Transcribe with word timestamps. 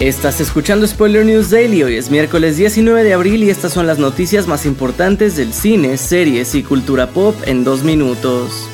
Estás 0.00 0.42
escuchando 0.42 0.86
Spoiler 0.86 1.24
News 1.24 1.48
Daily, 1.48 1.82
hoy 1.82 1.96
es 1.96 2.10
miércoles 2.10 2.58
19 2.58 3.02
de 3.02 3.14
abril 3.14 3.42
y 3.42 3.48
estas 3.48 3.72
son 3.72 3.86
las 3.86 3.98
noticias 3.98 4.46
más 4.46 4.66
importantes 4.66 5.36
del 5.36 5.54
cine, 5.54 5.96
series 5.96 6.54
y 6.54 6.62
cultura 6.62 7.06
pop 7.06 7.34
en 7.46 7.64
dos 7.64 7.82
minutos. 7.82 8.68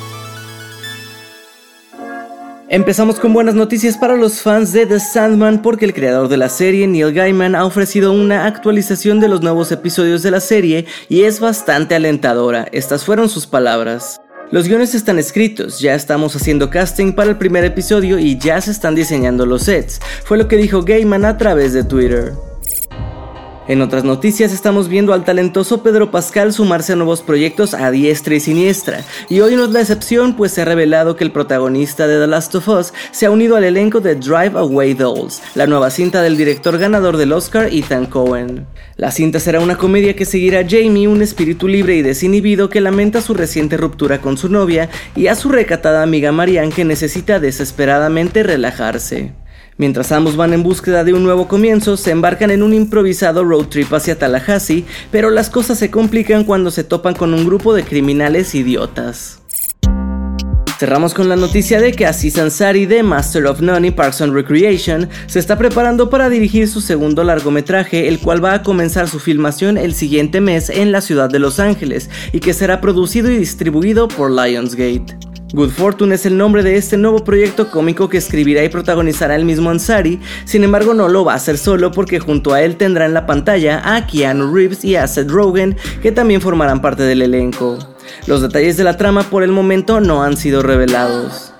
Empezamos 2.67 3.21
con 3.21 3.31
buenas 3.31 3.55
noticias 3.55 3.97
para 3.97 4.17
los 4.17 4.41
fans 4.41 4.73
de 4.73 4.85
The 4.85 4.99
Sandman 4.99 5.61
porque 5.61 5.85
el 5.85 5.93
creador 5.93 6.27
de 6.27 6.35
la 6.35 6.49
serie, 6.49 6.87
Neil 6.87 7.13
Gaiman, 7.13 7.55
ha 7.55 7.63
ofrecido 7.63 8.11
una 8.11 8.45
actualización 8.45 9.21
de 9.21 9.29
los 9.29 9.41
nuevos 9.41 9.71
episodios 9.71 10.23
de 10.23 10.31
la 10.31 10.41
serie 10.41 10.85
y 11.07 11.21
es 11.21 11.39
bastante 11.39 11.95
alentadora. 11.95 12.67
Estas 12.73 13.05
fueron 13.05 13.29
sus 13.29 13.47
palabras. 13.47 14.19
Los 14.53 14.67
guiones 14.67 14.93
están 14.93 15.17
escritos, 15.17 15.79
ya 15.79 15.95
estamos 15.95 16.35
haciendo 16.35 16.69
casting 16.69 17.13
para 17.13 17.31
el 17.31 17.39
primer 17.39 17.63
episodio 17.63 18.19
y 18.19 18.37
ya 18.37 18.61
se 18.61 18.69
están 18.69 18.93
diseñando 18.93 19.47
los 19.47 19.63
sets, 19.63 19.99
fue 20.25 20.37
lo 20.37 20.47
que 20.47 20.57
dijo 20.57 20.83
Gaiman 20.83 21.25
a 21.25 21.39
través 21.39 21.73
de 21.73 21.83
Twitter. 21.83 22.33
En 23.65 23.81
otras 23.81 24.03
noticias 24.03 24.51
estamos 24.51 24.89
viendo 24.89 25.13
al 25.13 25.23
talentoso 25.23 25.83
Pedro 25.83 26.11
Pascal 26.11 26.51
sumarse 26.51 26.91
a 26.91 26.95
nuevos 26.97 27.21
proyectos 27.21 27.73
a 27.73 27.91
diestra 27.91 28.35
y 28.35 28.41
siniestra, 28.41 29.05
y 29.29 29.39
hoy 29.39 29.55
no 29.55 29.63
es 29.63 29.69
la 29.69 29.79
excepción 29.79 30.35
pues 30.35 30.51
se 30.51 30.61
ha 30.61 30.65
revelado 30.65 31.15
que 31.15 31.23
el 31.23 31.31
protagonista 31.31 32.05
de 32.05 32.19
The 32.19 32.27
Last 32.27 32.53
of 32.55 32.67
Us 32.67 32.93
se 33.11 33.25
ha 33.25 33.31
unido 33.31 33.55
al 33.55 33.63
elenco 33.63 34.01
de 34.01 34.15
Drive 34.15 34.59
Away 34.59 34.95
Dolls, 34.95 35.41
la 35.55 35.65
nueva 35.65 35.91
cinta 35.91 36.21
del 36.21 36.35
director 36.35 36.77
ganador 36.77 37.15
del 37.15 37.31
Oscar 37.31 37.69
Ethan 37.71 38.07
Cohen. 38.07 38.67
La 38.97 39.11
cinta 39.11 39.39
será 39.39 39.61
una 39.61 39.77
comedia 39.77 40.13
que 40.13 40.25
seguirá 40.25 40.59
a 40.59 40.67
Jamie, 40.67 41.07
un 41.07 41.21
espíritu 41.21 41.69
libre 41.69 41.95
y 41.95 42.01
desinhibido 42.01 42.69
que 42.69 42.81
lamenta 42.81 43.21
su 43.21 43.33
reciente 43.33 43.77
ruptura 43.77 44.19
con 44.19 44.37
su 44.37 44.49
novia, 44.49 44.89
y 45.15 45.27
a 45.27 45.35
su 45.35 45.47
recatada 45.47 46.03
amiga 46.03 46.33
Marianne 46.33 46.73
que 46.73 46.83
necesita 46.83 47.39
desesperadamente 47.39 48.43
relajarse. 48.43 49.31
Mientras 49.83 50.13
ambos 50.13 50.37
van 50.37 50.53
en 50.53 50.63
búsqueda 50.63 51.03
de 51.03 51.11
un 51.11 51.23
nuevo 51.23 51.49
comienzo, 51.49 51.97
se 51.97 52.11
embarcan 52.11 52.51
en 52.51 52.63
un 52.63 52.73
improvisado 52.73 53.43
road 53.43 53.65
trip 53.65 53.93
hacia 53.93 54.17
Tallahassee, 54.17 54.85
pero 55.11 55.29
las 55.29 55.49
cosas 55.49 55.77
se 55.77 55.91
complican 55.91 56.45
cuando 56.45 56.71
se 56.71 56.85
topan 56.85 57.13
con 57.15 57.33
un 57.33 57.45
grupo 57.45 57.73
de 57.73 57.83
criminales 57.83 58.55
idiotas. 58.55 59.41
Cerramos 60.79 61.13
con 61.13 61.27
la 61.27 61.35
noticia 61.35 61.81
de 61.81 61.91
que 61.91 62.05
Aziz 62.05 62.37
Ansari 62.37 62.85
de 62.85 63.03
Master 63.03 63.45
of 63.45 63.59
None 63.59 63.89
y 63.89 63.91
Parks 63.91 64.21
and 64.21 64.33
Recreation 64.33 65.09
se 65.27 65.39
está 65.39 65.57
preparando 65.57 66.09
para 66.09 66.29
dirigir 66.29 66.69
su 66.69 66.79
segundo 66.79 67.25
largometraje, 67.25 68.07
el 68.07 68.19
cual 68.19 68.41
va 68.41 68.53
a 68.53 68.63
comenzar 68.63 69.09
su 69.09 69.19
filmación 69.19 69.77
el 69.77 69.93
siguiente 69.93 70.39
mes 70.39 70.69
en 70.69 70.93
la 70.93 71.01
ciudad 71.01 71.29
de 71.29 71.39
Los 71.39 71.59
Ángeles 71.59 72.09
y 72.31 72.39
que 72.39 72.53
será 72.53 72.79
producido 72.79 73.29
y 73.29 73.37
distribuido 73.37 74.07
por 74.07 74.31
Lionsgate. 74.31 75.22
Good 75.53 75.69
Fortune 75.69 76.15
es 76.15 76.25
el 76.25 76.35
nombre 76.35 76.63
de 76.63 76.77
este 76.77 76.97
nuevo 76.97 77.23
proyecto 77.23 77.69
cómico 77.69 78.09
que 78.09 78.17
escribirá 78.17 78.63
y 78.63 78.69
protagonizará 78.69 79.35
el 79.35 79.45
mismo 79.45 79.69
Ansari, 79.69 80.19
sin 80.45 80.63
embargo 80.63 80.95
no 80.95 81.07
lo 81.09 81.23
va 81.23 81.33
a 81.33 81.35
hacer 81.35 81.59
solo 81.59 81.91
porque 81.91 82.19
junto 82.19 82.55
a 82.55 82.63
él 82.63 82.75
tendrá 82.75 83.05
en 83.05 83.13
la 83.13 83.27
pantalla 83.27 83.95
a 83.95 84.07
Keanu 84.07 84.51
Reeves 84.51 84.83
y 84.83 84.95
a 84.95 85.05
Seth 85.05 85.29
Rogen 85.29 85.77
que 86.01 86.11
también 86.11 86.41
formarán 86.41 86.81
parte 86.81 87.03
del 87.03 87.21
elenco. 87.21 87.77
Los 88.25 88.41
detalles 88.41 88.77
de 88.77 88.83
la 88.83 88.97
trama 88.97 89.21
por 89.29 89.43
el 89.43 89.51
momento 89.51 90.01
no 90.01 90.23
han 90.23 90.37
sido 90.37 90.63
revelados. 90.63 91.53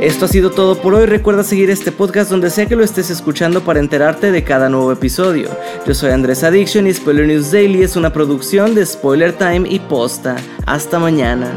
Esto 0.00 0.24
ha 0.24 0.28
sido 0.28 0.50
todo 0.50 0.80
por 0.80 0.94
hoy. 0.94 1.04
Recuerda 1.04 1.44
seguir 1.44 1.68
este 1.68 1.92
podcast 1.92 2.30
donde 2.30 2.48
sea 2.48 2.66
que 2.66 2.76
lo 2.76 2.84
estés 2.84 3.10
escuchando 3.10 3.62
para 3.62 3.80
enterarte 3.80 4.32
de 4.32 4.44
cada 4.44 4.70
nuevo 4.70 4.90
episodio. 4.92 5.50
Yo 5.86 5.94
soy 5.94 6.10
Andrés 6.10 6.42
Addiction 6.42 6.86
y 6.86 6.94
Spoiler 6.94 7.26
News 7.26 7.52
Daily 7.52 7.82
es 7.82 7.96
una 7.96 8.12
producción 8.12 8.74
de 8.74 8.84
Spoiler 8.84 9.34
Time 9.34 9.68
y 9.68 9.78
Posta. 9.78 10.36
Hasta 10.66 10.98
mañana. 10.98 11.52